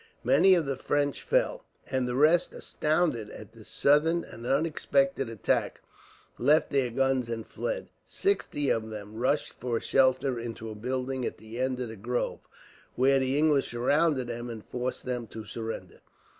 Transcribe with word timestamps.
Many 0.23 0.55
of 0.55 0.65
the 0.65 0.75
French 0.75 1.21
fell, 1.21 1.63
and 1.87 2.07
the 2.07 2.15
rest, 2.15 2.55
astounded 2.55 3.29
at 3.29 3.51
this 3.51 3.67
sudden 3.69 4.23
and 4.23 4.47
unexpected 4.47 5.29
attack, 5.29 5.79
left 6.39 6.71
their 6.71 6.89
guns 6.89 7.29
and 7.29 7.45
fled. 7.45 7.87
Sixty 8.03 8.71
of 8.71 8.89
them 8.89 9.13
rushed 9.13 9.53
for 9.53 9.79
shelter 9.79 10.39
into 10.39 10.71
a 10.71 10.75
building 10.75 11.23
at 11.23 11.37
the 11.37 11.59
end 11.59 11.79
of 11.79 11.89
the 11.89 11.95
grove, 11.95 12.39
where 12.95 13.19
the 13.19 13.37
English 13.37 13.69
surrounded 13.69 14.25
them 14.25 14.49
and 14.49 14.65
forced 14.65 15.05
them 15.05 15.27
to 15.27 15.45
surrender. 15.45 16.01